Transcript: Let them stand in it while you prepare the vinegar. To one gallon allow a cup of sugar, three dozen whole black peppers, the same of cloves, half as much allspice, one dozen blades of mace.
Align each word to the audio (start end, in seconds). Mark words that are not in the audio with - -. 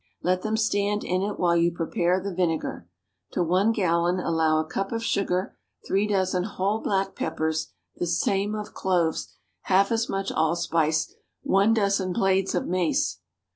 Let 0.23 0.41
them 0.41 0.57
stand 0.57 1.03
in 1.03 1.21
it 1.21 1.37
while 1.39 1.55
you 1.55 1.71
prepare 1.71 2.19
the 2.19 2.33
vinegar. 2.33 2.89
To 3.33 3.43
one 3.43 3.71
gallon 3.71 4.19
allow 4.19 4.57
a 4.59 4.65
cup 4.65 4.91
of 4.91 5.03
sugar, 5.03 5.55
three 5.85 6.07
dozen 6.07 6.41
whole 6.41 6.79
black 6.81 7.13
peppers, 7.13 7.71
the 7.97 8.07
same 8.07 8.55
of 8.55 8.73
cloves, 8.73 9.35
half 9.65 9.91
as 9.91 10.09
much 10.09 10.31
allspice, 10.31 11.13
one 11.43 11.75
dozen 11.75 12.13
blades 12.13 12.55
of 12.55 12.65
mace. 12.65 13.19